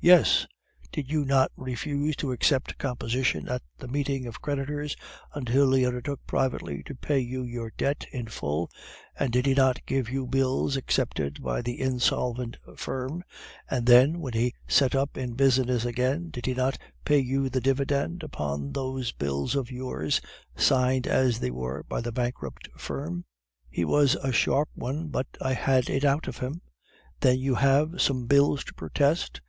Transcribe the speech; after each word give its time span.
"'Yes. 0.00 0.46
Did 0.90 1.10
you 1.10 1.26
not 1.26 1.52
refuse 1.54 2.16
to 2.16 2.32
accept 2.32 2.78
composition 2.78 3.46
at 3.46 3.60
the 3.76 3.86
meeting 3.88 4.24
of 4.26 4.40
creditors 4.40 4.96
until 5.34 5.70
he 5.74 5.84
undertook 5.86 6.26
privately 6.26 6.82
to 6.84 6.94
pay 6.94 7.18
you 7.18 7.42
your 7.44 7.70
debt 7.76 8.06
in 8.10 8.26
full; 8.28 8.70
and 9.18 9.30
did 9.30 9.44
he 9.44 9.52
not 9.52 9.84
give 9.84 10.08
you 10.08 10.26
bills 10.26 10.78
accepted 10.78 11.42
by 11.42 11.60
the 11.60 11.78
insolvent 11.78 12.56
firm; 12.74 13.22
and 13.70 13.84
then, 13.84 14.18
when 14.20 14.32
he 14.32 14.54
set 14.66 14.94
up 14.94 15.18
in 15.18 15.34
business 15.34 15.84
again, 15.84 16.30
did 16.30 16.46
he 16.46 16.54
not 16.54 16.78
pay 17.04 17.18
you 17.18 17.50
the 17.50 17.60
dividend 17.60 18.22
upon 18.22 18.72
those 18.72 19.12
bills 19.12 19.54
of 19.54 19.70
yours, 19.70 20.22
signed 20.56 21.06
as 21.06 21.38
they 21.38 21.50
were 21.50 21.84
by 21.86 22.00
the 22.00 22.12
bankrupt 22.12 22.66
firm?' 22.78 23.26
"'He 23.68 23.84
was 23.84 24.14
a 24.22 24.32
sharp 24.32 24.70
one, 24.74 25.08
but 25.08 25.26
I 25.38 25.52
had 25.52 25.90
it 25.90 26.02
out 26.02 26.28
of 26.28 26.38
him.' 26.38 26.62
"'Then 27.20 27.36
have 27.56 27.92
you 27.92 27.98
some 27.98 28.24
bills 28.24 28.64
to 28.64 28.72
protest? 28.72 29.42